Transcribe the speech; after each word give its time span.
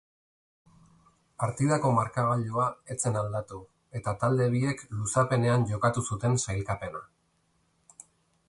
Partidako 1.43 1.91
markagailua 1.97 2.65
ez 2.95 2.97
zen 3.05 3.19
aldatu 3.21 3.61
eta 4.01 4.15
talde 4.25 4.49
biek 4.57 4.83
luzapenean 5.01 5.69
jokatu 5.75 6.09
zuten 6.13 6.43
sailkapena. 6.47 7.05